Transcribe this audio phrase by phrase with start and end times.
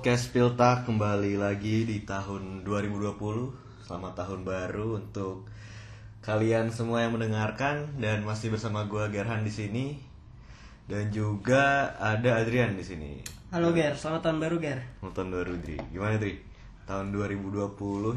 [0.00, 3.20] Podcast Pilta kembali lagi di tahun 2020
[3.84, 5.44] Selamat tahun baru untuk
[6.24, 10.00] kalian semua yang mendengarkan Dan masih bersama gua Gerhan di sini
[10.88, 13.20] Dan juga ada Adrian di sini
[13.52, 14.80] Halo Ger, selamat tahun baru Ger.
[15.04, 16.40] Nonton baru Dri Gimana Dri?
[16.88, 17.60] Tahun 2020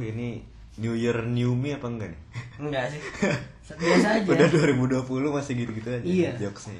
[0.07, 0.39] ini
[0.79, 2.21] New Year New Me apa enggak nih?
[2.63, 3.01] Enggak sih.
[3.83, 4.29] Biasa aja.
[4.31, 5.03] Udah 2020
[5.35, 6.31] masih gitu-gitu aja Iya.
[6.47, 6.79] jokesnya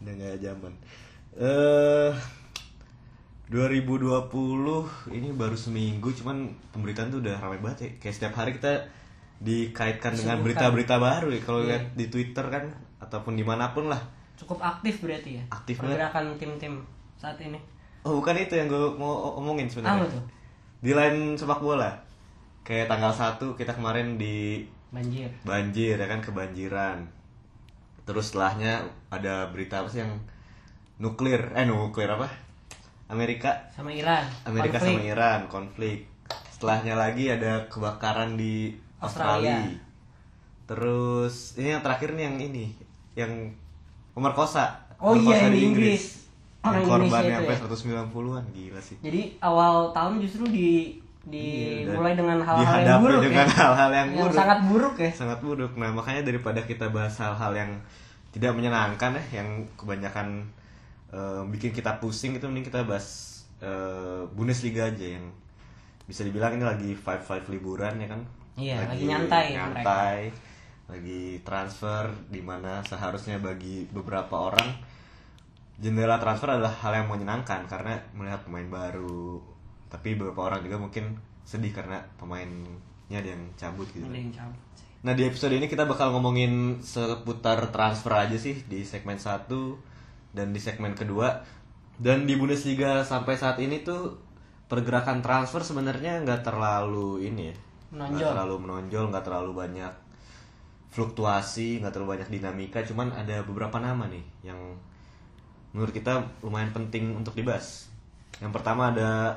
[0.00, 0.72] Udah gak zaman
[1.36, 2.40] Eh
[3.52, 4.32] 2020
[5.12, 8.72] ini baru seminggu cuman pemberitaan tuh udah ramai banget ya Kayak setiap hari kita
[9.38, 11.68] dikaitkan dengan berita-berita baru ya Kalau Iya.
[11.68, 12.64] lihat di Twitter kan
[12.96, 14.00] ataupun di mana pun lah
[14.32, 15.44] Cukup aktif berarti ya.
[15.52, 15.78] Aktif.
[15.78, 16.80] Pergerakan tim-tim
[17.14, 17.60] saat ini.
[18.02, 20.24] Oh bukan itu yang gue mau omongin sebenarnya Apa tuh?
[20.80, 21.92] Di lain sepak bola
[22.64, 25.28] Kayak tanggal 1 kita kemarin di Banjir.
[25.40, 27.00] banjir ya kan kebanjiran
[28.02, 28.76] terus setelahnya
[29.08, 30.12] ada berita apa sih yang
[30.98, 32.28] nuklir eh nuklir apa
[33.12, 34.24] Amerika Sama Iran.
[34.42, 34.96] Amerika Konflik.
[34.96, 35.98] sama Iran konflik
[36.50, 39.78] setelahnya lagi ada kebakaran di Australia, Australia.
[40.64, 42.64] terus ini yang terakhir nih yang ini
[43.14, 43.32] yang
[44.10, 46.04] pemerkosa Oh Pemerkosa iya, di Inggris.
[46.62, 47.56] yang Orang korbannya Indonesia sampai
[47.90, 48.06] ya.
[48.06, 50.68] 190-an gila sih Jadi awal tahun justru di
[51.22, 53.54] Iya, dimulai dengan hal-hal yang buruk dengan ya.
[53.56, 54.34] hal-hal yang buruk.
[54.34, 55.10] sangat buruk ya.
[55.12, 55.72] sangat buruk.
[55.76, 57.70] Nah makanya daripada kita bahas hal-hal yang
[58.30, 60.42] tidak menyenangkan ya, yang kebanyakan
[61.52, 65.28] bikin kita pusing itu mending kita bahas eh, Bundesliga aja yang
[66.08, 68.20] bisa dibilang ini lagi five five liburan ya kan?
[68.52, 70.18] Iya, lagi nyantai ya nyantai,
[70.88, 74.68] lagi transfer di mana seharusnya bagi beberapa orang
[75.80, 79.40] jendela transfer adalah hal yang menyenangkan karena melihat pemain baru.
[79.88, 84.04] Tapi beberapa orang juga mungkin sedih karena pemainnya ada yang cabut gitu.
[84.04, 84.60] Ada yang cabut.
[85.02, 89.48] Nah di episode ini kita bakal ngomongin seputar transfer aja sih di segmen 1
[90.32, 91.44] dan di segmen kedua
[92.00, 94.16] dan di Bundesliga sampai saat ini tuh
[94.66, 97.56] pergerakan transfer sebenarnya nggak terlalu ini ya
[97.92, 99.92] nggak terlalu menonjol nggak terlalu banyak
[100.92, 102.84] fluktuasi nggak terlalu banyak dinamika.
[102.84, 104.60] Cuman ada beberapa nama nih yang
[105.72, 107.88] menurut kita lumayan penting untuk dibahas.
[108.38, 109.32] Yang pertama ada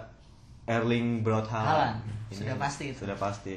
[0.67, 2.03] Erling Braut Haaland.
[2.29, 2.99] Sudah pasti itu.
[2.99, 3.55] sudah pasti.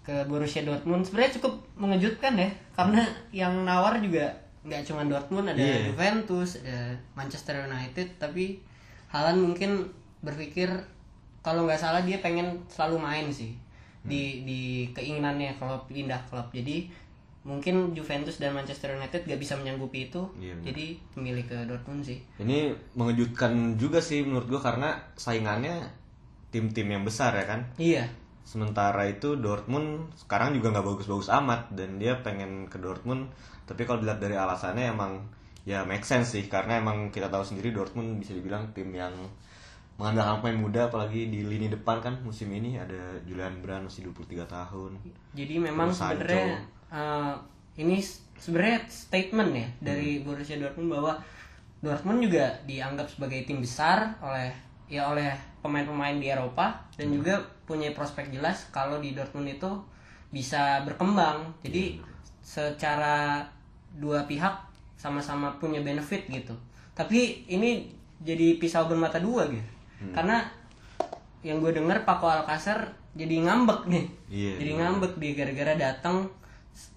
[0.00, 3.04] Ke Borussia Dortmund sebenarnya cukup mengejutkan ya karena
[3.36, 4.32] yang nawar juga
[4.66, 5.88] nggak cuma Dortmund ada Iya.
[5.88, 8.58] Juventus ada Manchester United tapi
[9.08, 9.86] Haaland mungkin
[10.20, 10.66] berpikir
[11.40, 13.54] kalau nggak salah dia pengen selalu main sih
[13.96, 14.10] Hmm.
[14.10, 14.60] di di
[14.92, 16.86] keinginannya kalau pindah klub jadi
[17.42, 22.18] mungkin Juventus dan Manchester United gak bisa menyanggupi itu Iya, jadi memilih ke Dortmund sih
[22.36, 25.90] Ini mengejutkan juga sih menurut gue karena saingannya
[26.48, 27.60] tim-tim yang besar ya kan.
[27.76, 28.06] iya
[28.42, 33.26] Sementara itu Dortmund sekarang juga nggak bagus-bagus amat dan dia pengen ke Dortmund.
[33.66, 35.18] Tapi kalau dilihat dari alasannya emang
[35.66, 39.10] ya make sense sih karena emang kita tahu sendiri Dortmund bisa dibilang tim yang
[39.96, 44.44] mengandalkan pemain muda apalagi di lini depan kan musim ini ada Julian Brand masih 23
[44.46, 44.92] tahun.
[45.32, 46.62] Jadi memang sebenarnya
[46.92, 47.34] eh,
[47.80, 47.98] ini
[48.36, 49.82] sebenarnya statement ya Hmm.
[49.82, 51.12] dari Borussia Dortmund bahwa
[51.80, 54.52] Dortmund juga dianggap sebagai tim besar oleh
[54.86, 55.34] ya oleh
[55.64, 57.16] pemain-pemain di Eropa dan Hmm.
[57.18, 57.34] juga
[57.66, 59.70] punya prospek jelas kalau di Dortmund itu
[60.30, 61.56] bisa berkembang.
[61.64, 62.04] Jadi Iya,
[62.44, 63.42] secara
[63.96, 64.52] dua pihak
[64.96, 66.52] sama-sama punya benefit gitu.
[66.92, 67.88] Tapi ini
[68.20, 69.70] jadi pisau bermata dua gitu.
[70.00, 70.12] Hmm.
[70.12, 70.44] Karena
[71.40, 72.78] yang gue denger Paco Alcacer
[73.16, 74.52] jadi ngambek nih Iya.
[74.58, 76.26] jadi ngambek dia gara-gara datang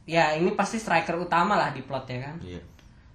[0.04, 2.60] ya ini pasti striker utama lah di plot ya kan Iya.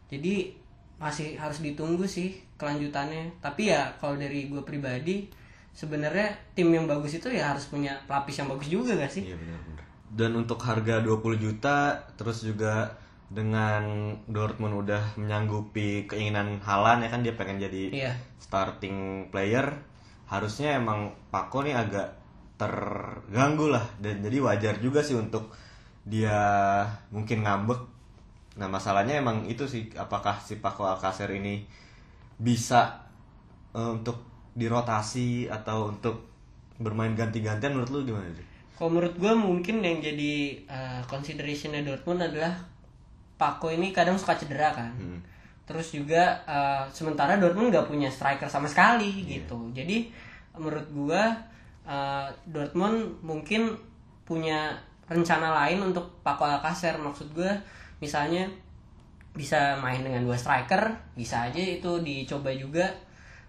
[0.09, 0.55] jadi
[0.97, 5.27] masih harus ditunggu sih kelanjutannya tapi ya kalau dari gue pribadi
[5.75, 9.37] sebenarnya tim yang bagus itu ya harus punya pelapis yang bagus juga gak sih Iya
[9.37, 9.83] benar-benar.
[10.15, 12.94] Dan untuk harga 20 juta terus juga
[13.34, 18.12] dengan Dortmund udah menyanggupi keinginan Halan ya kan dia pengen jadi iya.
[18.38, 19.75] starting player
[20.31, 22.14] harusnya emang Pako nih agak
[22.55, 23.85] terganggu lah.
[23.99, 25.50] Dan jadi wajar juga sih untuk
[26.06, 26.38] dia
[27.11, 27.81] mungkin ngambek.
[28.62, 31.67] Nah masalahnya emang itu sih apakah si Pako Alcacer ini
[32.38, 33.11] bisa
[33.75, 34.23] eh, untuk
[34.55, 36.31] dirotasi atau untuk
[36.79, 38.55] bermain ganti-gantian menurut lu gimana sih?
[38.75, 40.32] kalau menurut gue mungkin yang jadi
[40.67, 42.59] uh, considerationnya Dortmund adalah
[43.35, 44.93] Paco ini kadang suka cedera kan.
[44.95, 45.21] Hmm.
[45.65, 49.41] terus juga uh, sementara Dortmund nggak punya striker sama sekali Iya.
[49.41, 49.73] gitu.
[49.73, 50.13] Jadi
[50.61, 51.33] menurut gua
[51.89, 53.73] uh, Dortmund mungkin
[54.29, 54.77] punya
[55.09, 57.57] rencana lain untuk Paco Alcacer maksud gua
[57.97, 58.45] misalnya
[59.33, 60.85] bisa main dengan dua striker
[61.17, 62.85] bisa aja itu dicoba juga.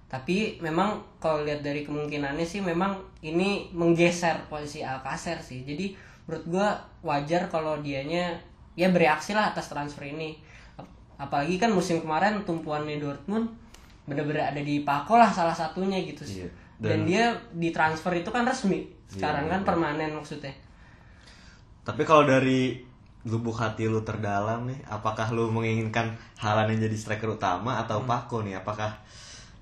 [0.07, 2.95] Tapi memang kalau lihat dari kemungkinannya sih memang
[3.27, 5.67] ini menggeser posisi Alcacer sih.
[5.67, 5.91] Jadi
[6.31, 6.67] menurut gua
[7.03, 8.39] wajar kalau dianya
[8.75, 10.35] ya bereaksi lah atas transfer ini
[10.75, 13.47] Ap- apalagi kan musim kemarin tumpuannya Dortmund
[14.05, 16.47] bener-bener ada di Pako lah salah satunya gitu Iya.
[16.77, 17.23] dan, dia
[17.55, 19.67] ditransfer itu kan resmi sekarang Iya, kan iya.
[19.67, 20.51] permanen maksudnya
[21.85, 22.81] Tapi kalau dari
[23.25, 28.09] lubuk hati lu terdalam nih, apakah lu menginginkan Halan yang jadi striker utama atau Hmm.
[28.09, 28.57] Pako nih?
[28.57, 28.89] Apakah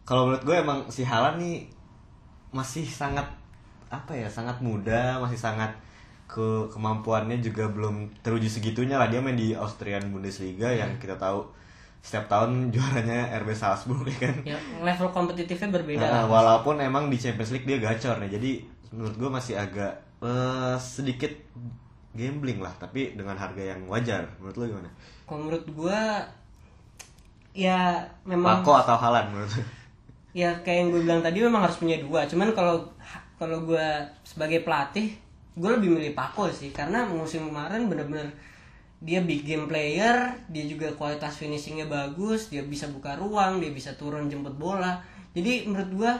[0.03, 1.67] kalau menurut gue emang si Halan nih
[2.51, 3.23] masih sangat
[3.87, 5.71] apa ya, sangat muda, masih sangat
[6.33, 7.95] ke kemampuannya juga belum
[8.25, 10.97] teruji segitunya lah dia main di Austrian Bundesliga yang Hmm.
[10.97, 11.45] kita tahu
[12.01, 14.35] setiap tahun juaranya RB Salzburg ya kan.
[14.43, 16.23] ya level kompetitifnya berbeda Nah, lah.
[16.25, 18.31] walaupun emang di Champions League dia gacor nih.
[18.33, 18.51] Jadi
[18.91, 21.31] menurut gue masih agak eh, sedikit
[22.13, 24.21] gambling lah, tapi dengan harga yang wajar.
[24.37, 24.89] Menurut lu gimana?
[25.23, 25.99] kalau menurut gua
[27.53, 29.63] ya memang Pako atau Halan menurut lu?
[30.33, 32.81] ya kayak yang gue bilang tadi memang harus punya dua cuman kalau
[33.37, 33.87] kalau gue
[34.25, 35.13] sebagai pelatih
[35.53, 38.33] gue lebih milih Pako sih karena musim kemarin bener-bener
[39.03, 43.93] dia big game player dia juga kualitas finishingnya bagus dia bisa buka ruang dia bisa
[43.93, 44.97] turun jemput bola.
[45.33, 46.13] Jadi menurut gue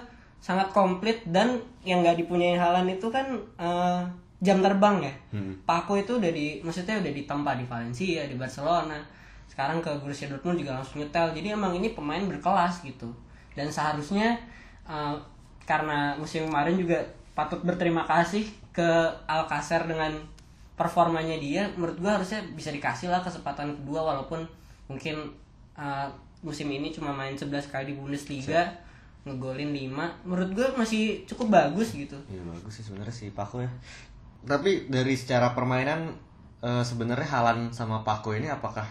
[0.44, 3.26] sangat komplit dan yang nggak dipunyai Halan itu kan
[3.58, 4.02] eh,
[4.44, 5.14] jam terbang ya.
[5.32, 5.56] Hmm.
[5.64, 9.00] Pako itu udah di maksudnya udah ditempa di Valencia di Barcelona.
[9.48, 11.32] Sekarang ke Borussia Dortmund juga langsung nyetel.
[11.32, 13.08] Jadi emang ini pemain berkelas gitu.
[13.56, 14.36] Dan seharusnya
[14.84, 15.16] uh,
[15.64, 17.00] karena musim kemarin juga
[17.34, 18.90] patut berterima kasih ke
[19.26, 20.14] Alcacer dengan
[20.74, 24.42] performanya dia menurut gua harusnya bisa dikasih lah kesempatan kedua walaupun
[24.90, 25.30] mungkin
[25.78, 26.10] uh,
[26.42, 28.70] musim ini cuma main 11 kali di Bundesliga
[29.24, 33.72] ngegolin 5 menurut gua masih cukup bagus gitu Iya bagus sih sebenarnya si Pako ya.
[34.44, 36.12] Tapi dari secara permainan
[36.60, 38.84] eh, sebenarnya Halan sama Pako ini apakah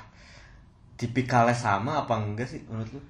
[0.97, 3.03] tipikalnya sama apa enggak sih menurut lu?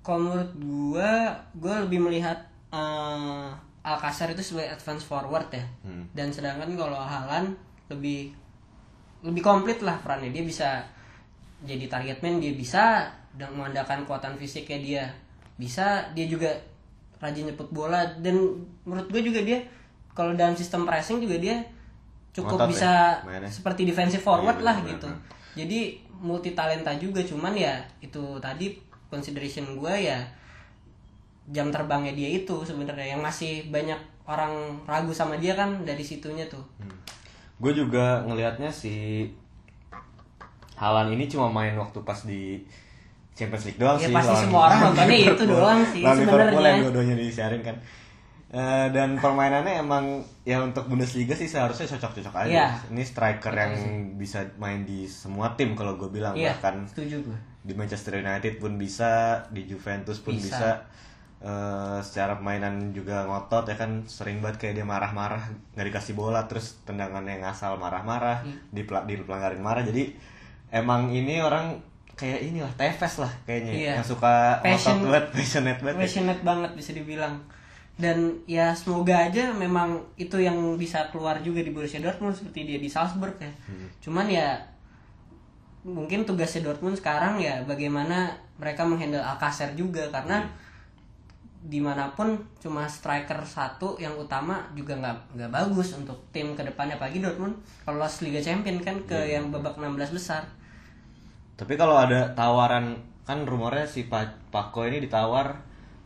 [0.00, 1.12] kalau menurut gua
[1.60, 2.38] gua lebih melihat
[2.72, 3.48] eh,
[3.82, 6.04] Alcacer itu sebagai advance forward ya Hmm.
[6.10, 7.52] dan sedangkan kalau Halan
[7.88, 8.30] lebih
[9.20, 10.80] lebih komplit lah perannya dia bisa
[11.60, 15.04] jadi target man dia bisa dan mengandalkan kekuatan fisiknya dia
[15.54, 16.48] bisa dia juga
[17.16, 18.36] rajin nyebut bola dan
[18.82, 19.60] menurut gue juga dia
[20.10, 21.60] kalau dalam sistem pressing juga dia
[22.30, 22.92] cukup Ngotot ya bisa
[23.22, 23.48] mainnya.
[23.48, 24.92] seperti defensive forward Iya, lah benar-benar.
[24.94, 25.08] gitu
[25.56, 25.80] jadi
[26.16, 28.76] multi talenta juga cuman ya itu tadi
[29.06, 30.20] consideration gue ya
[31.50, 34.50] jam terbangnya dia itu sebenarnya yang masih banyak orang
[34.84, 36.62] ragu sama dia kan dari situnya tuh
[37.58, 39.26] Gue juga ngelihatnya si
[40.76, 42.56] Halan ini cuma main waktu pas di
[43.36, 44.14] Champions League doang Ya, sih.
[44.14, 46.70] pasti semua orang nontonnya itu doang sih Lawan Liverpool sebenarnya.
[46.70, 47.76] yang dua-duanya disiarin kan.
[48.50, 50.04] Eh, dan permainannya emang
[50.42, 52.50] ya untuk Bundesliga sih seharusnya cocok-cocok aja.
[52.50, 52.68] Iya.
[52.90, 53.72] Ini striker yang
[54.16, 58.56] bisa main di semua tim kalau gue bilang iya bahkan setuju gue di Manchester United
[58.56, 60.48] pun bisa, di Juventus pun Bisa.
[60.48, 60.70] bisa.
[61.40, 65.40] Eh, secara permainan juga ngotot ya kan sering banget kayak dia marah-marah
[65.72, 68.60] nggak dikasih bola terus tendangannya ngasal marah-marah Hmm.
[68.68, 70.12] di dipelanggarin marah jadi
[70.70, 71.80] emang ini orang
[72.12, 73.92] kayak inilah Tevez lah kayaknya Iya.
[73.96, 76.02] yang suka Passion- ngotot banget passionate banget ya.
[76.04, 77.34] passionate banget bisa dibilang
[77.96, 79.88] dan ya semoga aja memang
[80.18, 83.88] itu yang bisa keluar juga di Borussia Dortmund seperti dia di Salzburg ya Hmm.
[83.98, 84.60] cuman ya
[85.82, 90.68] mungkin tugasnya Dortmund sekarang ya bagaimana mereka menghandle Alcacer juga karena Hmm.
[91.60, 96.62] Di mana pun cuma striker satu yang utama juga nggak nggak bagus untuk tim ke
[96.62, 97.52] depannya pagi Dortmund
[97.84, 99.36] kalau lolos Liga Champion kan ke Iya.
[99.36, 100.40] yang babak 16 besar.
[101.54, 105.52] Tapi kalau ada tawaran kan rumornya si Pa- Paco ini ditawar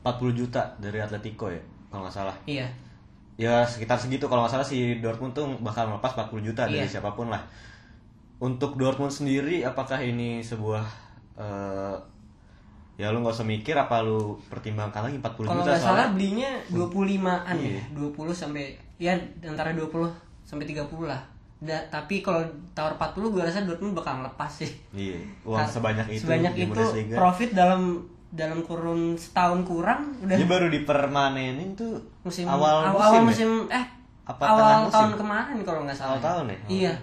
[0.02, 2.36] 40 juta dari Atletico ya kalau nggak salah.
[2.44, 2.66] Iya.
[3.34, 4.26] Ya sekitar segitu.
[4.26, 6.98] Kalau nggak salah si Dortmund tuh bakal melepas 40 juta dari Iya.
[6.98, 7.42] siapa pun lah.
[8.38, 10.82] Untuk Dortmund sendiri apakah ini sebuah
[11.34, 11.94] eh,
[12.94, 16.50] ya lu nggak usah mikir apa lu pertimbangkan lagi 40 Kalau juta nggak salah belinya
[16.68, 17.74] 25-an Iya.
[17.74, 18.64] ya, 20 sampai
[18.96, 19.90] ya antara 20
[20.42, 21.18] sampai 30 lah.
[21.56, 24.68] Da, tapi kalau tawar 40 gue rasa Dortmund bakal ngelepas sih.
[24.92, 27.80] iya uang sebanyak itu Sebanyak itu Bundesliga profit dalam
[28.28, 33.78] dalam kurun setahun kurang udah dia baru dipermanenin tuh musim awal, awal, musim, ya?
[33.78, 33.86] eh
[34.24, 34.92] Apa awal musim?
[34.92, 36.10] tahun kemarin kalau nggak salah.
[36.12, 36.58] Awal tahun ya?
[36.58, 36.68] Oh.
[36.68, 36.94] Iya.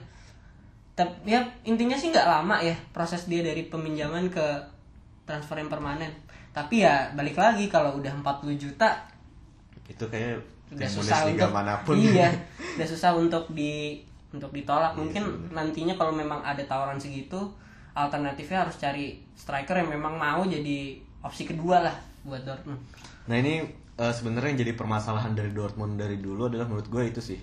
[0.92, 4.46] Tapi ya intinya sih nggak lama ya proses dia dari peminjaman ke
[5.32, 6.12] transfer yang permanen.
[6.52, 9.08] Tapi ya balik lagi kalau udah 40 juta
[9.88, 10.40] itu kayak
[10.72, 12.32] udah susah Bundesliga untuk mana pun iya
[12.80, 14.00] udah susah untuk di
[14.32, 17.52] untuk ditolak mungkin nantinya kalau memang ada tawaran segitu
[17.92, 22.80] alternatifnya harus cari striker yang memang mau jadi opsi kedua lah buat Dortmund
[23.30, 23.62] Nah ini
[24.00, 27.40] eh, sebenarnya yang jadi permasalahan dari Dortmund dari dulu adalah menurut gue itu sih.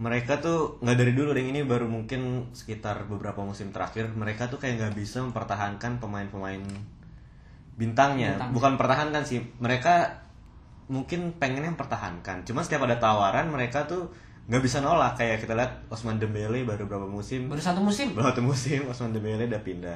[0.00, 4.56] Mereka tuh nggak dari dulu, yang ini baru mungkin sekitar beberapa musim terakhir mereka tuh
[4.56, 6.64] kayak nggak bisa mempertahankan pemain-pemain
[7.76, 8.36] bintangnya.
[8.36, 8.50] Bintang.
[8.52, 10.24] Bukan pertahankan sih, mereka
[10.88, 12.42] mungkin pengennya mempertahankan.
[12.42, 14.08] Cuma setiap ada tawaran mereka tuh
[14.50, 18.34] nggak bisa nolak kayak kita lihat Osman Dembele baru berapa musim baru satu musim baru
[18.34, 19.94] satu musim Osman Dembele udah pindah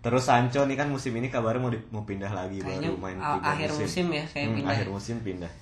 [0.00, 3.18] Terus Sancho nih kan musim ini kabarnya mau di- mau pindah lagi Kayaknya baru main
[3.20, 4.72] tiga akhir musim ya, kayak Hmm, pindah.
[4.72, 5.52] Akhir musim pindah.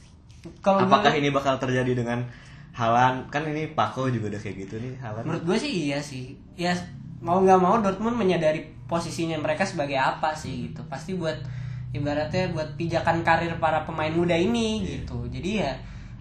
[0.62, 2.23] Kalau Apakah ini bakal terjadi dengan
[2.78, 3.26] Halan?
[3.26, 5.26] Kan ini Pako juga udah kayak gitu nih Halan.
[5.26, 6.38] menurut gue sih iya sih.
[6.54, 6.70] Ya
[7.18, 10.87] mau nggak mau Dortmund menyadari posisinya mereka sebagai apa sih gitu.
[10.87, 11.35] Pasti buat
[11.90, 15.26] ibaratnya buat pijakan karir para pemain muda ini gitu.
[15.26, 15.75] Jadi ya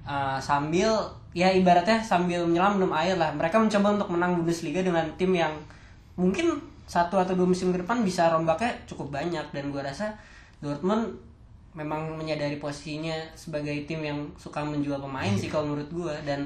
[0.10, 0.90] uh, sambil
[1.38, 3.30] ya ibaratnya sambil menyelam minum air lah.
[3.38, 5.54] Mereka mencoba untuk menang Bundesliga dengan tim yang
[6.18, 6.58] mungkin
[6.90, 9.46] satu atau dua musim ke depan bisa rombaknya cukup banyak.
[9.54, 10.10] Dan gue rasa
[10.58, 11.27] Dortmund
[11.78, 16.42] memang menyadari posisinya sebagai tim yang suka menjual pemain sih kalau menurut gue dan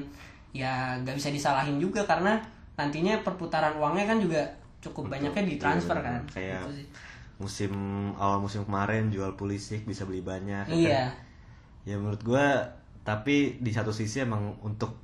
[0.52, 2.36] ya nggak bisa disalahin juga karena
[2.76, 4.44] nantinya perputaran uangnya kan juga
[4.84, 6.86] cukup banyaknya di transfer kan Kayak Gitu sih.
[7.40, 7.72] musim
[8.20, 10.68] awal musim kemarin jual Pulisic bisa beli banyak.
[10.68, 10.76] ya kan?
[10.76, 11.02] iya
[11.82, 12.62] Ya menurut gua
[13.02, 14.94] tapi di satu sisi emang untuk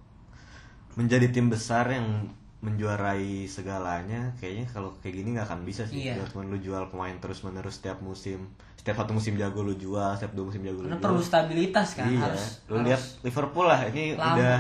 [0.95, 2.27] menjadi tim besar yang
[2.61, 6.19] menjuarai segalanya kayaknya kalau kayak gini nggak akan bisa sih Iya.
[6.19, 10.33] Dortmund lu jual pemain terus menerus setiap musim setiap satu musim jago lu jual setiap
[10.33, 13.81] dua musim jago lu jual perlu stabilitas kan iya harus lu harus- lihat Liverpool lah
[13.87, 14.35] ini lama.
[14.35, 14.59] udah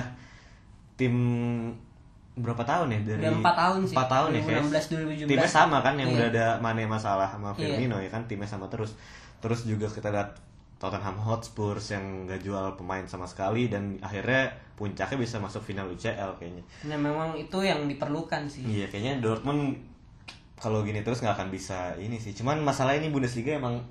[0.95, 1.15] tim
[2.37, 3.95] berapa tahun ya dari Udah empat tahun sih.
[3.99, 5.27] empat tahun ya kayak 2016, 2017.
[5.27, 6.15] timnya sama kan yang Iya.
[6.15, 7.75] udah ada Mane masalah sama Iya.
[7.75, 8.95] Firmino ya kan timnya sama terus
[9.39, 10.39] terus juga kita lihat
[10.79, 14.47] Tottenham Hotspur yang gak jual pemain sama sekali dan akhirnya
[14.79, 16.63] puncaknya bisa masuk final UCL kayaknya.
[16.87, 18.63] Nah memang itu yang diperlukan sih.
[18.63, 19.75] Iya kayaknya Dortmund
[20.55, 22.31] kalau gini terus nggak akan bisa ini sih.
[22.31, 23.83] Cuman masalah ini Bundesliga emang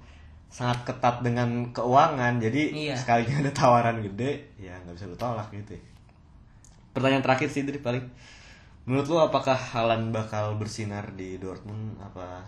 [0.48, 2.96] sangat ketat dengan keuangan jadi Iya.
[2.96, 5.84] sekalinya ada tawaran gede ya nggak bisa lu tolak gitu ya.
[6.96, 8.01] pertanyaan terakhir sih dari paling.
[8.88, 12.00] Menurut lu apakah Halan bakal bersinar di Dortmund?
[12.00, 12.41] Apa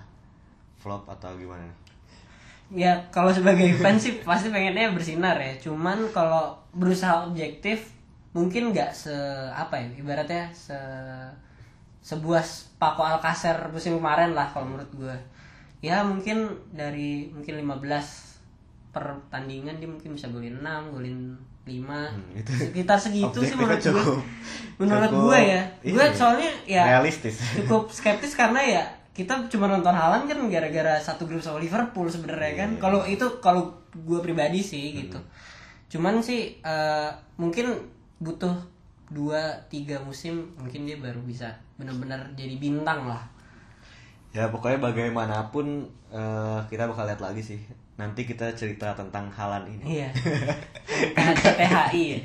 [0.79, 1.67] flop atau gimana
[2.73, 5.53] ya kalau sebagai fans sih pasti pengennya bersinar ya.
[5.61, 7.97] Cuman kalau berusaha objektif
[8.33, 9.13] mungkin nggak se
[9.49, 10.77] apa ya ibaratnya se
[12.05, 12.45] sebuah
[12.77, 15.17] Paco Alcacer musim kemarin lah kalau menurut gue
[15.81, 21.19] ya mungkin dari mungkin 15 pertandingan dia mungkin bisa golin 6 golin
[21.67, 24.17] 5 itu sekitar segitu sih menurut gue
[24.79, 25.61] menurut gue ya.
[25.83, 27.35] Gue ini, soalnya ya realistis.
[27.59, 28.83] cukup skeptis karena ya
[29.19, 32.69] kita cuma nonton Haaland kan gara-gara satu grup sama Liverpool sebenarnya kan.
[32.71, 32.79] Iya.
[32.79, 35.19] Kalau itu kalau gue pribadi sih gitu.
[35.91, 37.75] Cuman sih eh, mungkin
[38.23, 38.55] butuh
[39.11, 43.19] dua tiga musim mungkin dia baru bisa benar-benar jadi bintang lah.
[44.29, 45.81] ya pokoknya bagaimanapun
[46.13, 47.57] eh, kita bakal lihat lagi sih
[47.97, 50.09] nanti kita cerita tentang Halan ini Iya.
[51.57, 52.19] THI ya.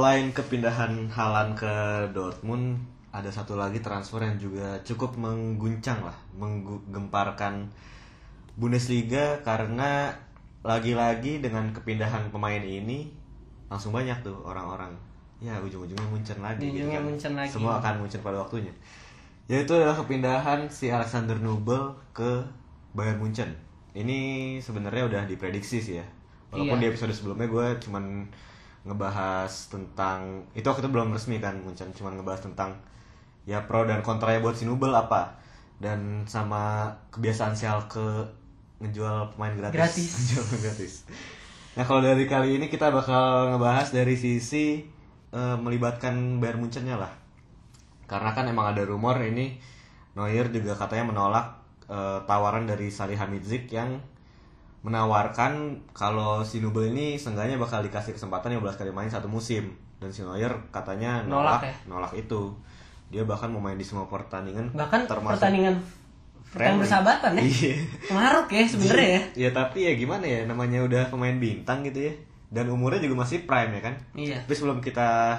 [0.00, 1.68] Selain kepindahan Halan ke
[2.16, 2.80] Dortmund,
[3.12, 7.68] ada satu lagi transfer yang juga cukup mengguncang lah, menggemparkan
[8.56, 10.08] Bundesliga karena
[10.64, 13.12] lagi-lagi dengan kepindahan pemain ini
[13.68, 14.88] langsung banyak tuh orang-orang.
[15.36, 16.64] Ya ujung-ujungnya muncul lagi.
[16.72, 17.04] gitu kan.
[17.04, 17.52] muncul lagi.
[17.52, 18.72] Semua akan muncul pada waktunya.
[19.52, 22.40] Yaitu adalah kepindahan si Alexander Nubel ke
[22.96, 23.52] Bayern Munchen.
[23.92, 26.06] Ini sebenarnya udah diprediksi sih ya.
[26.56, 26.88] Walaupun Iya.
[26.88, 28.24] di episode sebelumnya gue cuman
[28.84, 32.72] ngebahas tentang itu waktu itu belum resmi kan Munchen cuman ngebahas tentang
[33.44, 35.36] ya pro dan kontranya buat si Nubel apa
[35.80, 38.24] dan sama kebiasaan si Schalke
[38.80, 40.08] ngejual pemain gratis, Gratis.
[40.16, 40.92] ngejual pemain gratis.
[41.76, 44.80] Nah kalau dari kali ini kita bakal ngebahas dari sisi
[45.32, 47.12] eh, melibatkan Bayern Munchennya lah
[48.08, 49.60] karena kan emang ada rumor ini
[50.16, 51.46] Neuer juga katanya menolak
[51.86, 54.00] eh, tawaran dari Salih Hamidzik yang
[54.82, 55.52] menawarkan
[55.92, 60.20] kalau si Nubel ini seenggaknya bakal dikasih kesempatan 15 kali main satu musim dan si
[60.20, 61.74] Neuer katanya Nolak nolak ya?
[61.86, 62.40] nolak itu
[63.06, 65.76] dia bahkan mau main di semua pertandingan Bahkan termasuk pertandingan
[66.42, 66.80] friendly.
[66.80, 67.42] persahabatan ya.
[67.42, 67.74] Iya.
[68.10, 69.22] Maruk ya sebenarnya ya.
[69.36, 72.14] ya tapi ya gimana ya namanya udah pemain bintang gitu ya
[72.48, 74.36] dan umurnya juga masih prime ya kan Iya.
[74.40, 75.36] tapi sebelum kita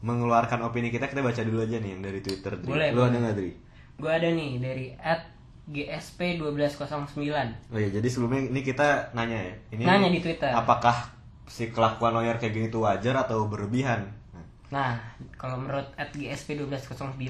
[0.00, 2.68] mengeluarkan opini kita kita baca dulu aja nih yang dari Twitter Dri.
[2.68, 3.18] Boleh, lu ada boleh.
[3.18, 3.52] nggak Dri?
[3.94, 4.86] Gue ada nih dari
[5.66, 7.20] @gsp1209.
[7.70, 9.54] Oh iya, jadi sebelumnya ini kita nanya ya.
[9.72, 10.50] Ini Nanya di Twitter.
[10.50, 11.12] Apakah
[11.44, 14.04] si kelakuan Neuer kayak gini tuh wajar atau berlebihan?
[14.68, 14.96] Nah,
[15.34, 17.20] kalau menurut @gsp1209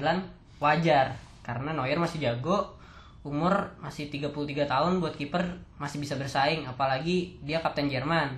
[0.57, 2.75] wajar karena Neuer masih jago,
[3.21, 4.31] umur masih 33
[4.65, 5.41] tahun buat kiper
[5.75, 8.29] masih bisa bersaing apalagi dia kapten Jerman.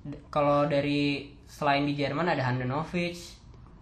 [0.00, 3.18] D- Kalau dari selain di Jerman ada Handanovic,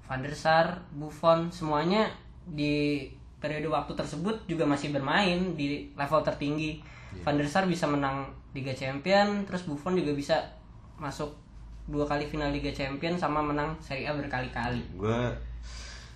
[0.04, 2.08] Van der Sar, Buffon, semuanya
[2.44, 3.04] di
[3.38, 6.83] periode waktu tersebut juga masih bermain di level tertinggi.
[7.23, 10.37] Van der Sar bisa menang Liga Champion, terus Buffon juga bisa
[10.97, 11.30] masuk
[11.85, 14.83] dua kali final Liga Champion sama menang Serie A berkali-kali.
[14.92, 15.21] gue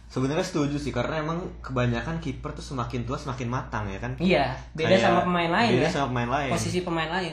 [0.06, 4.52] sebenarnya setuju sih karena emang kebanyakan kiper tuh semakin tua semakin matang ya kan Iya,
[4.76, 5.90] beda Kayak- sama pemain lain beda ya.
[5.90, 7.32] sama pemain lain Posisi pemain lain.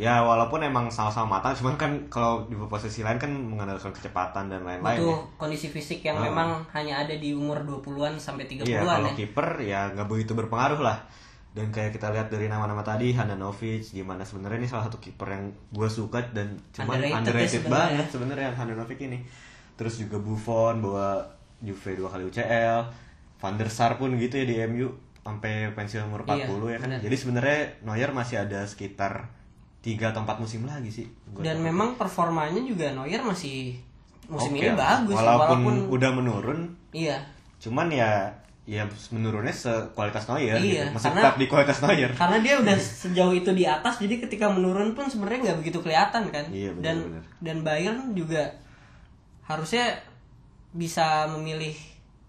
[0.00, 4.64] Ya walaupun emang sama-sama matang cuman kan kalau di posisi lain kan mengandalkan kecepatan dan
[4.64, 5.36] lain-lain Butuh ya.
[5.36, 9.14] kondisi fisik yang memang hanya ada di umur 20-an sampai 30-an Iya, kalau ya.
[9.14, 10.98] kiper ya nggak begitu berpengaruh lah.
[11.50, 15.44] Dan kayak kita lihat dari nama-nama tadi Handanovic gimana sebenarnya ini salah satu kiper yang
[15.68, 17.74] gue suka dan cuman Underrated ya underrated, sebenarnya.
[17.90, 19.18] banget sebenarnya yang Handanovic ini.
[19.74, 21.26] Terus juga Buffon bawa
[21.58, 22.78] Juve dua kali UCL,
[23.36, 24.88] Van der Sar pun gitu ya di MU
[25.20, 26.88] sampai pensiun umur 40 Iya, ya kan.
[26.88, 27.00] benar.
[27.02, 29.28] Jadi sebenarnya Neuer masih ada sekitar
[29.80, 31.06] 3 atau 4 musim lagi sih.
[31.26, 31.66] Gua Dan tahu.
[31.66, 33.80] memang performanya juga Neuer masih
[34.26, 36.60] musim Oke ini bagus walaupun, udah menurun
[36.92, 37.18] iya.
[37.58, 38.30] cuman ya
[38.62, 40.94] ya menurunnya sekualitas Neuer Iya, gitu.
[40.94, 44.46] masih karena- tetap di kualitas Neuer Karena dia udah sejauh itu di atas jadi ketika
[44.46, 46.46] menurun pun sebenarnya nggak begitu kelihatan kan.
[46.46, 47.22] Iya, benar, dan benar.
[47.42, 48.42] dan Bayern juga
[49.42, 49.98] harusnya
[50.70, 51.74] bisa memilih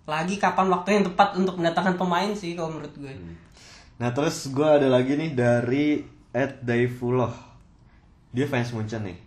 [0.04, 3.14] lagi kapan waktu yang tepat untuk mendatangkan pemain sih kalau menurut gue.
[3.96, 6.02] nah terus gue ada lagi nih dari
[6.32, 7.36] Ed Daifuloh
[8.32, 9.20] dia fans Munchen nih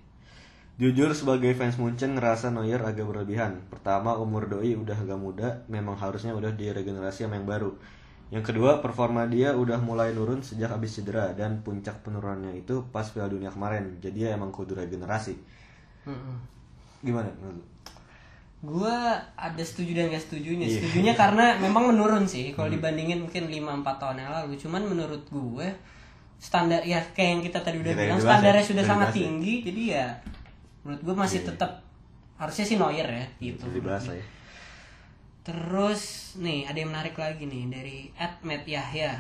[0.74, 3.62] Jujur sebagai fans Munchen ngerasa Neuer agak berlebihan.
[3.70, 7.78] Pertama umur doi udah agak muda, memang harusnya udah diregenerasi sama yang baru.
[8.34, 13.06] Yang kedua performa dia udah mulai nurun sejak habis cedera dan puncak penurunannya itu pas
[13.06, 14.02] Piala Dunia kemarin.
[14.02, 15.38] Jadi ya emang kudu regenerasi.
[16.10, 16.36] Mm-mm.
[17.06, 17.64] Gimana menurut lu?
[18.74, 18.96] Gue
[19.38, 20.66] ada setuju dan gak setujunya.
[20.66, 20.82] Iya.
[20.82, 24.58] Setujunya karena memang menurun sih kalau dibandingin mungkin 5-4 tahun yang lalu.
[24.58, 25.68] Cuman menurut gue
[26.38, 29.08] standar ya kayak yang kita tadi udah Kita bilang bahas standarnya ya, sudah udah sangat
[29.08, 29.14] ya.
[29.16, 30.06] tinggi jadi ya
[30.84, 31.48] menurut gue masih Iya.
[31.50, 31.70] tetap
[32.34, 33.64] harusnya sih Neuer ya gitu.
[33.70, 34.24] Ya.
[35.44, 36.02] Terus
[36.40, 39.12] nih ada yang menarik lagi nih dari Admet Yahya.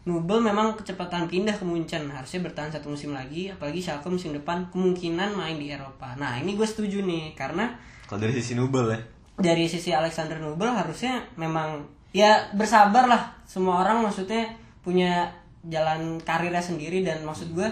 [0.00, 4.64] Nubel memang kecepatan pindah ke Munchen harusnya bertahan satu musim lagi apalagi Schalke musim depan
[4.72, 6.16] kemungkinan main di Eropa.
[6.16, 7.68] Nah ini gue setuju nih karena
[8.08, 9.00] Kalau dari sisi Nubel ya.
[9.36, 14.48] dari sisi Alexander Nubel harusnya memang ya bersabar lah semua orang maksudnya
[14.80, 15.28] punya
[15.66, 17.68] jalan karirnya sendiri dan maksud gue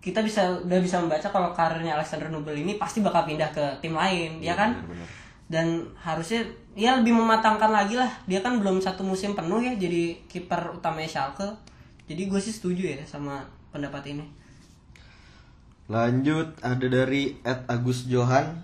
[0.00, 3.92] kita bisa udah bisa membaca kalau karirnya Alexander Nubel ini pasti bakal pindah ke tim
[3.92, 5.08] lain ya kan benar-benar.
[5.50, 5.66] dan
[5.98, 6.46] harusnya
[6.78, 11.10] ya lebih mematangkan lagi lah dia kan belum satu musim penuh ya jadi kiper utamanya
[11.10, 11.50] Schalke
[12.06, 13.42] jadi gue sih setuju ya sama
[13.74, 14.40] pendapat ini
[15.90, 18.62] Lanjut ada dari Ed Agus Johan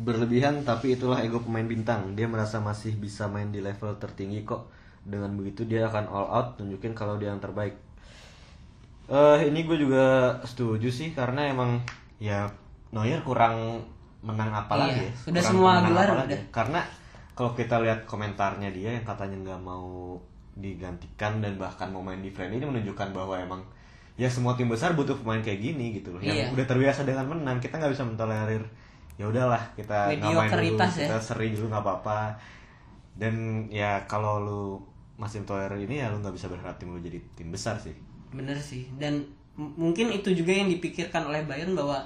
[0.00, 2.16] berlebihan tapi itulah ego pemain bintang.
[2.16, 4.71] Dia merasa masih bisa main di level tertinggi kok.
[5.02, 7.74] Dengan begitu dia akan all out tunjukin kalau dia yang terbaik.
[9.06, 10.04] Eh ini gue juga
[10.42, 11.82] setuju sih karena emang
[12.16, 12.46] ya
[12.92, 13.82] Neuer kurang
[14.22, 15.10] menang apa lagi Iya, ya.
[15.10, 16.40] udah Kurang semua gelar udah.
[16.54, 16.80] Karena
[17.32, 20.14] kalau kita lihat komentarnya dia yang katanya nggak mau
[20.52, 23.60] digantikan dan bahkan mau main di friendly ini menunjukkan bahwa emang
[24.14, 26.46] ya semua tim besar butuh pemain kayak gini gitu loh yang Iya.
[26.52, 28.60] udah terbiasa dengan menang kita nggak bisa mentolerir
[29.16, 31.08] ya udahlah kita nggak main dulu ya.
[31.08, 32.36] kita seri dulu nggak apa-apa
[33.16, 33.34] dan
[33.72, 34.62] ya kalau lu
[35.22, 37.94] masih mentolerir ini ya lu nggak bisa berharap tim lu jadi tim besar sih
[38.34, 39.22] bener sih dan
[39.54, 42.02] mungkin itu juga yang dipikirkan oleh Bayern bahwa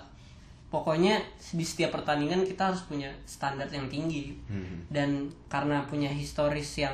[0.69, 1.17] pokoknya
[1.57, 4.85] di setiap pertandingan kita harus punya standar yang tinggi Hmm.
[4.93, 6.93] dan karena punya historis yang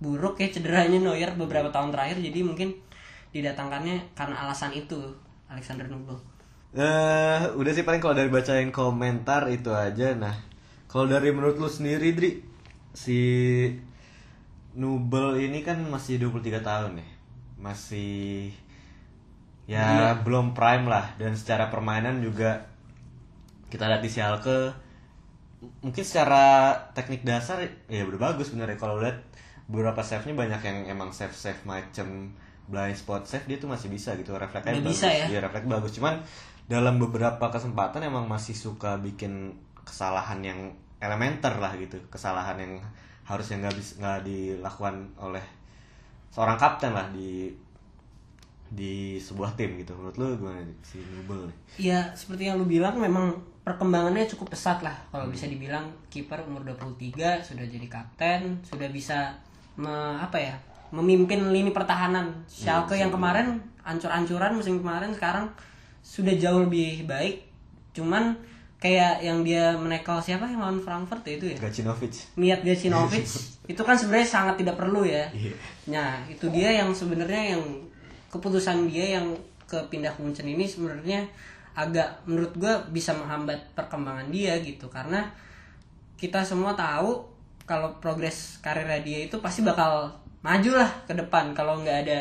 [0.00, 2.72] buruk ya cederanya Neuer beberapa tahun terakhir jadi mungkin
[3.34, 4.96] didatangkannya karena alasan itu
[5.50, 6.16] Alexander Nubel
[6.74, 10.10] Eh, udah sih paling kalau dari bacain komentar itu aja.
[10.18, 10.34] Nah,
[10.90, 12.42] kalau dari menurut lu sendiri, Dri,
[12.90, 13.18] si
[14.74, 17.08] Nubel ini kan masih 23 tahun ya.
[17.58, 18.50] Masih
[19.64, 21.14] ya belum prime lah.
[21.16, 22.66] Dan secara permainan juga
[23.70, 24.74] kita lihat di Schalke
[25.80, 28.76] mungkin secara teknik dasar ya udah bagus sebenarnya.
[28.76, 29.22] Kalau lihat
[29.64, 34.36] beberapa save-nya banyak yang emang save-save macam blind spot save dia tuh masih bisa gitu.
[34.36, 34.92] Refleksnya bagus.
[34.92, 35.26] bisa ya?
[35.32, 35.92] Iya, refleks bagus.
[35.96, 36.20] Cuman
[36.64, 40.60] dalam beberapa kesempatan emang masih suka bikin kesalahan yang
[41.00, 42.00] elementer lah gitu.
[42.08, 42.80] Kesalahan yang
[43.24, 45.44] harusnya nggak bisa nggak dilakukan oleh
[46.28, 47.48] seorang kapten lah di
[48.74, 49.94] di sebuah tim gitu.
[49.94, 51.56] Menurut lu gimana si Nubel nih?
[51.92, 53.30] Ya seperti yang lu bilang memang
[53.62, 54.94] perkembangannya cukup pesat lah.
[55.08, 59.32] Kalau bisa dibilang kiper umur 23 sudah jadi kapten sudah bisa
[59.78, 60.54] me- apa ya
[60.90, 62.30] memimpin lini pertahanan.
[62.50, 65.46] Schalke yang kemarin ancur-ancuran musim kemarin sekarang
[66.04, 67.46] sudah jauh lebih baik.
[67.94, 68.34] Cuman
[68.84, 71.56] kayak yang dia menekel siapa yang lawan Frankfurt ya itu ya?
[71.56, 72.36] Gacinovic.
[72.36, 73.24] Miat Gacinovic.
[73.64, 75.24] Itu kan sebenarnya sangat tidak perlu ya.
[75.32, 75.56] Iya.
[75.88, 77.64] Nah, itu dia yang sebenarnya yang
[78.28, 79.32] keputusan dia yang
[79.64, 81.24] ke pindah ke Munchen ini sebenarnya
[81.72, 84.92] agak menurut gue bisa menghambat perkembangan dia gitu.
[84.92, 85.32] Karena
[86.20, 87.24] kita semua tahu
[87.64, 90.12] kalau progres karirnya dia itu pasti bakal
[90.44, 92.20] maju lah ke depan kalau nggak ada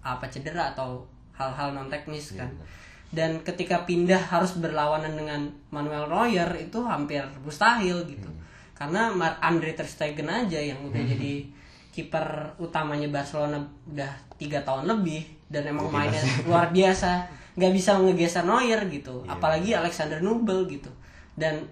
[0.00, 1.04] apa cedera atau
[1.36, 2.48] hal-hal non teknis kan
[3.12, 8.32] dan ketika pindah harus berlawanan dengan Manuel Neuer itu hampir mustahil gitu.
[8.72, 11.44] Karena Mark Andre ter Stegen aja yang udah jadi
[11.92, 14.08] kiper utamanya Barcelona udah
[14.40, 17.28] tiga tahun lebih dan emang mainnya luar biasa.
[17.52, 19.28] Nggak bisa ngegeser Neuer gitu.
[19.28, 20.88] Apalagi Alexander Nubel gitu.
[21.36, 21.68] Dan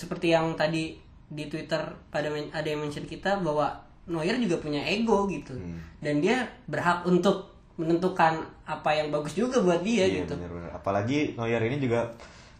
[0.00, 0.96] seperti yang tadi
[1.28, 3.68] di Twitter pada ada yang mention kita bahwa
[4.08, 5.52] Neuer juga punya ego gitu.
[6.00, 10.76] Dan dia berhak untuk menentukan apa yang bagus juga buat dia Iya gitu benar-benar.
[10.76, 12.04] Apalagi Neuer ini juga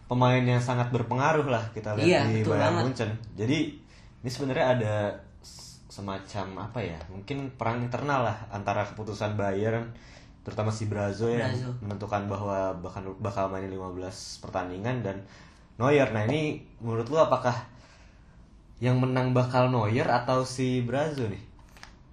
[0.08, 2.82] pemain yang sangat berpengaruh lah kita lihat Iya, di Bayern banget.
[2.88, 3.10] Munchen.
[3.36, 3.58] Jadi
[4.24, 4.94] ini sebenarnya ada
[5.92, 6.96] semacam apa ya?
[7.12, 9.92] Mungkin perang internal lah antara keputusan Bayern
[10.40, 11.76] terutama si Brazo yang Brazo.
[11.84, 15.20] menentukan bahwa bakal bakal main 15 pertandingan dan
[15.76, 16.08] Neuer.
[16.16, 17.52] Nah, ini menurut lu apakah
[18.80, 21.49] yang menang bakal Neuer atau si Brazo nih?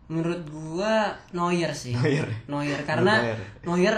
[0.07, 2.27] Menurut gua Neuer sih Neuer.
[2.47, 3.39] Neuer karena Neuer.
[3.67, 3.95] Neuer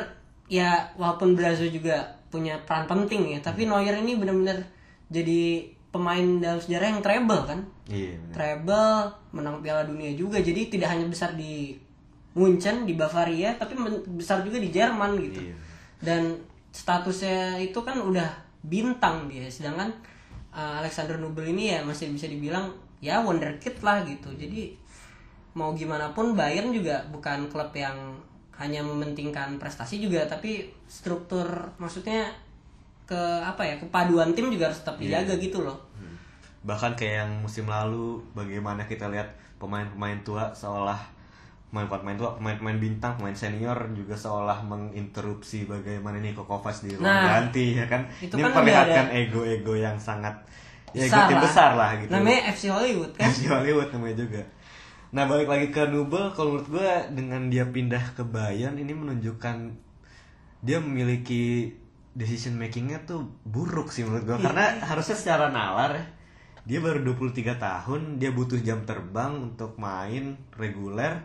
[0.50, 4.58] ya walaupun Brazil juga punya peran penting ya tapi Neuer ini benar-benar
[5.10, 10.94] jadi pemain dalam sejarah yang treble kan Iya, treble menang Piala Dunia juga jadi tidak
[10.94, 11.74] hanya besar di
[12.38, 13.74] Munchen di Bavaria tapi
[14.14, 15.56] besar juga di Jerman gitu Iya.
[16.02, 16.22] dan
[16.70, 18.30] statusnya itu kan udah
[18.62, 19.90] bintang dia sedangkan
[20.54, 22.70] uh, Alexander Nubel ini ya masih bisa dibilang
[23.02, 24.70] ya wonderkid lah gitu jadi
[25.52, 27.96] mau gimana pun Bayern juga bukan klub yang
[28.54, 32.28] hanya mementingkan prestasi juga tapi struktur maksudnya
[33.04, 36.16] ke apa ya kepaduan tim juga harus tetap dijaga gitu loh Hmm.
[36.62, 41.00] Bahkan kayak yang musim lalu bagaimana kita lihat pemain-pemain tua seolah
[41.68, 47.30] pemain-pemain tua, pemain-pemain bintang, pemain senior juga seolah menginterupsi bagaimana Niko Kovac di ruang Nah,
[47.40, 48.02] ganti ya kan.
[48.18, 50.34] itu Ini kan memperlihatkan ego-ego yang sangat
[50.90, 51.44] ya ego Besar tim lah.
[51.44, 52.10] besar lah gitu.
[52.12, 54.42] namanya FC Hollywood kan FC Hollywood namanya juga.
[55.10, 59.90] Nah balik lagi ke Nubel, kalau menurut gue dengan dia pindah ke Bayern ini menunjukkan
[60.62, 61.74] dia memiliki
[62.14, 66.06] decision makingnya tuh buruk sih menurut gue karena harusnya secara nalar ya
[66.70, 71.18] dia baru 23 tahun dia butuh jam terbang untuk main reguler.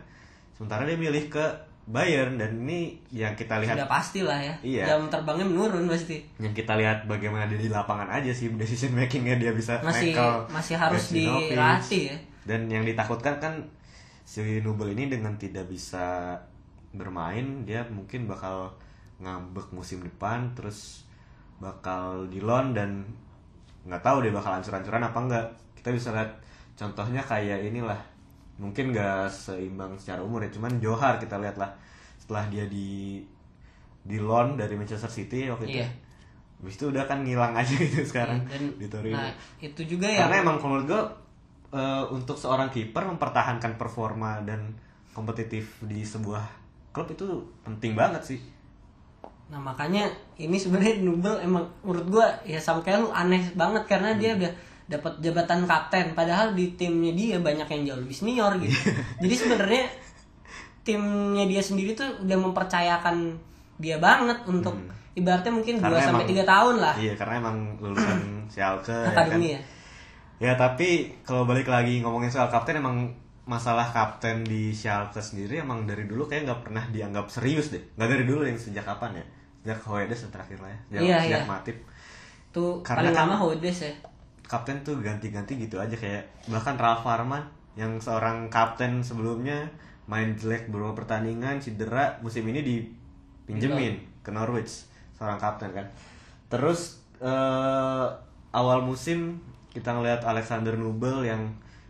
[0.57, 1.45] Sementara dia milih ke
[1.85, 4.55] Bayern dan ini yang kita lihat sudah pasti lah ya.
[4.65, 4.83] Iya.
[4.89, 6.25] jam terbangnya menurun pasti.
[6.41, 10.17] Yang kita lihat bagaimana dia di lapangan aja sih decision makingnya dia bisa masih
[10.49, 12.17] masih harus dilatih ya.
[12.49, 13.53] Dan yang ditakutkan kan
[14.25, 16.35] si Nubel ini dengan tidak bisa
[16.91, 18.73] bermain dia mungkin bakal
[19.21, 21.05] ngambek musim depan terus
[21.61, 23.05] bakal di loan dan
[23.85, 25.45] nggak tahu dia bakal hancur-hancuran apa enggak.
[25.77, 26.31] Kita bisa lihat
[26.75, 28.01] contohnya kayak inilah.
[28.57, 31.71] Mungkin nggak seimbang secara umur ya, cuman Johar kita lihat lah
[32.17, 33.21] setelah dia di
[34.05, 35.79] di loan dari Manchester City waktu itu.
[35.79, 35.89] Iya.
[36.55, 39.19] Habis itu udah kan ngilang aja gitu sekarang dan di Torino.
[39.19, 41.01] nah itu juga ya Karena emang kalau menurut gue
[41.75, 44.71] eh, untuk seorang kiper mempertahankan performa dan
[45.11, 46.43] kompetitif di sebuah
[46.89, 47.27] klub itu
[47.61, 48.39] penting banget sih.
[49.45, 54.15] Nah makanya ini sebenarnya Nubel emang menurut gua ya sama kayak lu aneh banget karena
[54.15, 54.51] dia udah
[54.85, 58.73] dapat jabatan kapten padahal di timnya dia banyak yang jauh lebih senior gitu.
[59.21, 59.83] Jadi sebenarnya
[60.81, 63.33] timnya dia sendiri tuh udah mempercayakan
[63.75, 64.77] dia banget untuk
[65.13, 69.11] ibaratnya mungkin 2 Karena sampai emang- tiga tahun lah Iya, karena emang lulusan Schalke ya
[69.11, 69.39] kan.
[69.41, 69.59] ya.
[70.37, 73.07] Ya tapi kalau balik lagi ngomongin soal kapten emang
[73.45, 77.81] masalah kapten di Schalke sendiri emang dari dulu kayak nggak pernah dianggap serius deh.
[77.95, 79.25] Nggak dari dulu yang sejak kapan ya?
[79.61, 80.79] Sejak Hoedes yang terakhir lah ya.
[80.81, 81.47] Sejak, Iya, sejak iya.
[81.47, 81.77] Matip.
[82.51, 83.93] Tuh Karena paling kan- lama Hodes ya.
[84.45, 87.41] kapten tuh ganti-ganti gitu aja kayak bahkan Ralf Farman
[87.73, 89.57] yang seorang kapten sebelumnya
[90.05, 95.89] main jelek beberapa pertandingan cedera musim ini dipinjemin ke Norwich seorang kapten kan
[96.45, 98.05] terus eh,
[98.51, 99.41] awal musim
[99.75, 101.43] kita ngelihat Alexander Nubel yang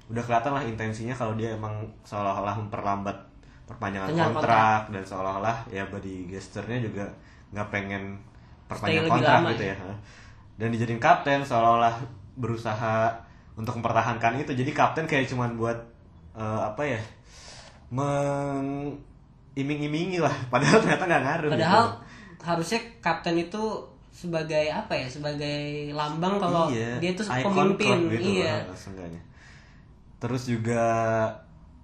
[0.09, 3.13] udah kelihatan lah intensinya kalau dia emang seolah-olah memperlambat
[3.69, 7.05] perpanjangan Perpanjangan kontrak dan seolah-olah ya body gesturnya juga
[7.53, 8.17] nggak pengen
[8.65, 9.77] perpanjang lebih kontrak gitu ya.
[9.77, 9.93] ya
[10.55, 11.95] dan dijadiin kapten seolah-olah
[12.37, 15.77] berusaha untuk mempertahankan itu jadi kapten kayak cuman buat
[16.37, 16.99] eh, apa ya
[17.93, 21.97] mengiming-imingi lah padahal ternyata nggak ngaruh Padahal gitu.
[22.45, 25.07] harusnya kapten itu sebagai apa ya?
[25.11, 28.07] Sebagai lambang kalau Iya, dia tuh pemimpin.
[28.15, 28.63] gitu iya.
[28.63, 28.71] lah,
[30.19, 30.83] terus juga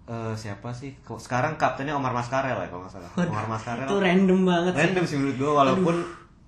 [0.08, 4.40] eh, siapa sih sekarang kaptennya Omar Mascarel ya kalau nggak salah Omar Mascarel Itu random
[4.48, 5.96] banget random sih menurut gue walaupun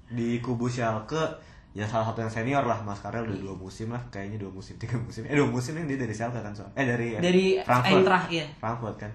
[0.09, 1.21] di kubu Schalke
[1.73, 4.97] ya salah satu yang senior lah Mascarel udah dua musim lah kayaknya dua musim tiga
[4.97, 8.45] musim eh dua musim yang dia dari Schalke kan soal eh dari Dari Eintracht, iya.
[8.57, 9.11] Frankfurt kan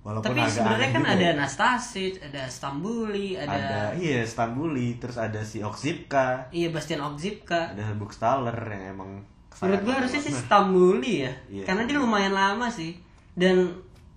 [0.00, 1.32] walaupun Tapi sebenarnya kan juga ada ya.
[1.36, 7.76] Nastasic, ada Stambuli, ada, ada iya Stambuli terus ada si Oksipka iya Bastian Ogzipka.
[7.76, 9.10] ada Buchstaller yang emang
[9.60, 11.32] Menurut gue harusnya sih Stambuli ya.
[11.52, 11.64] Iya.
[11.68, 12.96] Karena dia lumayan lama sih.
[13.36, 13.68] Dan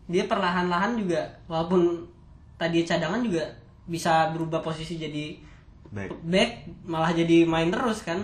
[0.08, 1.20] dia perlahan-lahan juga
[1.52, 2.08] walaupun
[2.56, 3.44] tadi cadangan juga
[3.84, 5.36] bisa berubah posisi jadi
[5.92, 6.52] baik back
[6.88, 8.20] malah jadi main terus kan.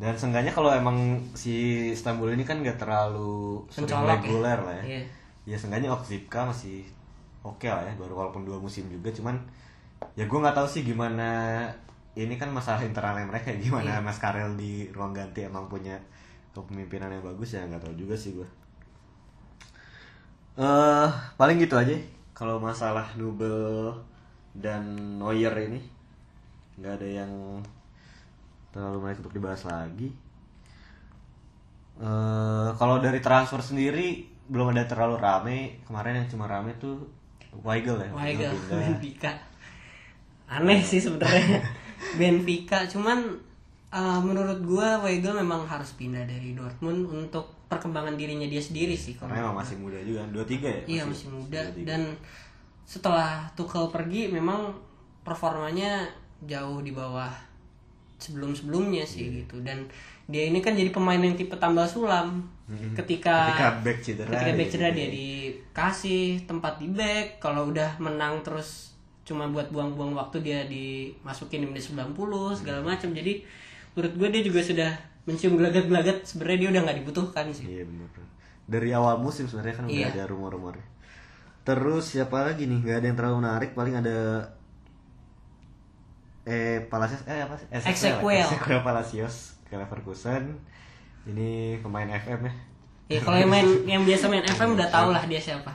[0.00, 4.18] dan seenggaknya kalau emang si Istanbul ini kan gak terlalu ya.
[4.18, 5.02] reguler lah ya Iya.
[5.42, 6.86] Ya seenggaknya Oksipka masih
[7.42, 9.34] oke lah ya baru walaupun dua musim juga cuman
[10.14, 11.66] ya gue nggak tahu sih gimana
[12.12, 15.98] ini kan masalah internalnya mereka ya, gimana Mas Karel di ruang ganti emang punya
[16.54, 18.48] kepemimpinan yang bagus ya nggak tahu juga sih gue
[20.52, 21.08] eh
[21.40, 21.96] paling gitu aja
[22.32, 23.92] kalau masalah Nubel
[24.56, 24.82] dan
[25.20, 25.80] Neuer ini.
[26.80, 27.32] Nggak ada yang
[28.72, 30.08] terlalu menarik untuk dibahas lagi.
[32.00, 35.58] Eh kalau dari transfer sendiri belum ada terlalu rame.
[35.88, 37.00] Kemarin yang cuma rame tuh
[37.64, 38.52] Weigel ya Weigel.
[38.68, 39.32] Benfica.
[40.52, 41.64] Aneh sih sebenarnya.
[42.20, 43.24] Benfica cuman
[43.88, 49.16] uh, menurut gua Weigel memang harus pindah dari Dortmund untuk perkembangan dirinya dia sendiri sih
[49.16, 50.82] kalau karena emang masih muda juga dua tiga ya?
[51.00, 51.60] Iya masih muda.
[51.72, 51.88] 23.
[51.88, 52.02] dan
[52.84, 54.76] setelah Tuchel pergi memang
[55.24, 56.04] performanya
[56.44, 57.32] jauh di bawah
[58.20, 59.32] sebelum-sebelumnya sih Iya.
[59.42, 59.56] gitu.
[59.64, 59.88] Dan
[60.28, 62.44] dia ini kan jadi pemain yang tipe tambal sulam
[62.94, 67.68] ketika ketika back cedera ketika back dia cedera gitu dia dikasih tempat di back kalau
[67.68, 72.16] udah menang terus cuma buat buang-buang waktu dia dimasukin di menit 90
[72.54, 73.38] segala macam jadi
[73.92, 74.90] menurut gue dia juga sudah
[75.22, 78.10] mencium gelagat-gelagat sebenarnya dia udah nggak dibutuhkan sih Iya benar.
[78.66, 80.08] Dari awal musim sebenarnya kan udah Iya.
[80.10, 80.74] ada rumor-rumor.
[81.62, 82.82] Terus siapa lagi nih?
[82.82, 83.70] Gak ada yang terlalu menarik.
[83.74, 84.16] Paling ada
[86.42, 87.66] eh Palacios eh apa sih?
[87.70, 88.42] Ezequiel.
[88.42, 90.58] Ezequiel Palacios ke Leverkusen.
[91.22, 92.54] Ini pemain FM ya.
[93.12, 95.70] ya kalau yang main yang biasa main FM udah tau lah dia siapa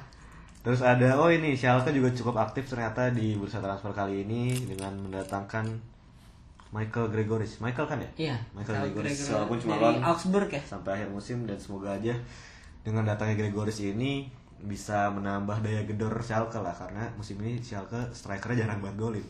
[0.68, 5.00] Terus ada oh ini Schalke juga cukup aktif ternyata di bursa transfer kali ini dengan
[5.00, 5.64] mendatangkan
[6.76, 7.64] Michael Gregoris.
[7.64, 8.10] Michael kan ya?
[8.20, 12.12] iya Michael Gregoris Gregor walaupun cuma dari Augsburg ya sampai akhir musim dan semoga aja
[12.84, 14.28] dengan datangnya Gregoris ini
[14.60, 19.26] bisa menambah daya gedor Schalke lah karena musim ini Schalke strikernya jarang banget golin.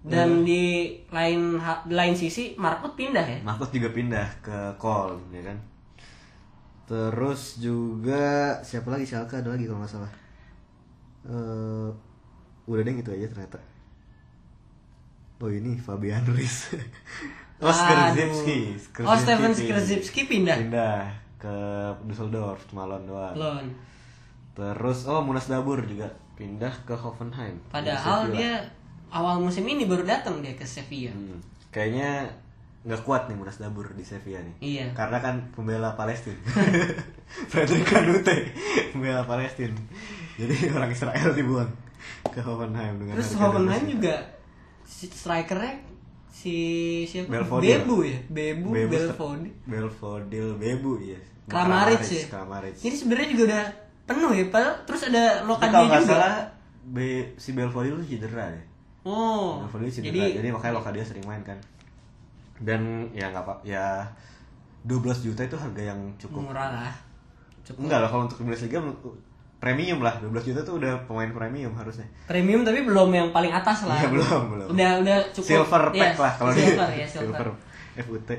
[0.00, 5.44] Dan di lain di lain sisi Markut pindah ya Marcus juga pindah ke Köln ya
[5.44, 5.58] kan.
[6.88, 10.12] Terus juga siapa lagi Schalke ada lagi kalau nggak salah.
[11.28, 11.88] Eh
[12.64, 13.60] udah deh gitu aja ternyata.
[15.40, 16.72] Oh ini Fabian Ruiz.
[17.62, 17.76] oh Aduh.
[17.76, 18.58] Skrzybski.
[19.04, 20.56] Oh, Steven Skrzybski pindah.
[20.64, 21.54] Pindah ke
[22.08, 23.36] Düsseldorf cuma loan doang.
[23.36, 23.66] Lon
[24.56, 26.08] Terus oh Munas Dabur juga
[26.40, 27.60] pindah ke Hoffenheim.
[27.68, 28.64] padahal dia
[29.10, 32.30] awal musim ini baru datang dia ke Sevilla Hmm, kayaknya
[32.80, 34.54] nggak kuat nih Munas Dabur di Sevilla nih.
[34.58, 36.38] iya Karena kan pembela Palestina.
[37.52, 38.50] Frederick Kanute
[38.90, 39.76] pembela Palestina.
[40.34, 41.70] Jadi orang Israel dibuang
[42.24, 44.16] ke Hoffenheim dengan terus Hoffenheim juga
[44.82, 45.84] si strikernya
[46.30, 46.54] si
[47.04, 47.84] siapa Belfodil.
[47.84, 51.20] Bebu ya Bebu, Bebu Belfodil Belfodil Bebu ya.
[51.44, 52.74] Kramaric ya Kramaric.
[52.78, 53.64] jadi sebenarnya juga udah
[54.06, 56.34] penuh ya padahal terus ada Lokadia kalau juga salah
[56.80, 58.64] Be- si Belfodil tuh cedera deh.
[59.02, 60.08] Oh Belfodil cedera.
[60.12, 61.58] jadi Jadi, makanya Lokadia sering main kan.
[62.60, 64.04] Dan ya nggak apa ya
[64.84, 66.92] 12 juta itu harga yang cukup murah lah
[67.64, 68.80] cukup Enggak lah kalau untuk Bundesliga
[69.60, 72.08] premium lah 12 juta tuh udah pemain premium harusnya.
[72.24, 74.66] premium tapi belum yang paling atas lah Iya, belum, belum.
[74.72, 77.46] udah udah cukup silver pack lah kalau silver di ya silver,
[78.00, 78.30] FUT.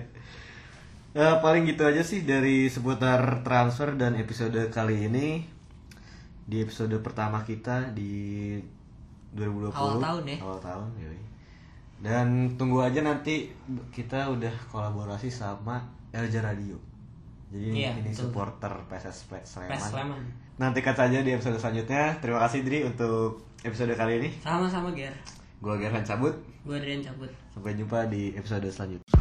[1.12, 5.44] Eh, paling gitu aja sih dari seputar transfer dan episode kali ini.
[6.42, 8.56] Di episode pertama kita di
[9.34, 10.38] 2020 Awal tahun ya.
[10.40, 11.20] Awal tahun, yoi.
[12.02, 13.48] Dan tunggu aja nanti
[13.90, 16.76] kita udah kolaborasi sama Elja Radio.
[17.52, 18.32] Jadi Iya, ini betul.
[18.32, 19.76] supporter PSS Sleman.
[19.78, 20.22] Sleman
[20.56, 22.16] Nantikan saja di episode selanjutnya.
[22.18, 24.30] Terima kasih Dri untuk episode kali ini.
[24.40, 25.14] sama-sama Ger
[25.62, 26.34] Gua Gerhan cabut.
[26.62, 29.21] gue Adrian cabut Sampai jumpa di episode selanjutnya.